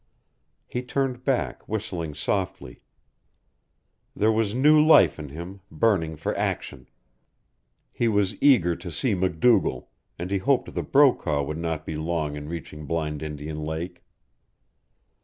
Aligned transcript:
He 0.65 0.81
turned 0.81 1.23
back, 1.23 1.61
whistling 1.69 2.15
softly. 2.15 2.81
There 4.15 4.31
was 4.31 4.55
new 4.55 4.83
life 4.83 5.19
in 5.19 5.29
him, 5.29 5.61
burning 5.69 6.15
for 6.15 6.35
action. 6.35 6.89
He 7.91 8.07
was 8.07 8.35
eager 8.41 8.75
to 8.75 8.89
see 8.89 9.13
MacDougall, 9.13 9.91
and 10.17 10.31
he 10.31 10.39
hoped 10.39 10.73
that 10.73 10.91
Brokaw 10.91 11.43
would 11.43 11.59
not 11.59 11.85
be 11.85 11.95
long 11.97 12.35
in 12.35 12.49
reaching 12.49 12.87
Blind 12.87 13.21
Indian 13.21 13.63
Lake. 13.63 14.03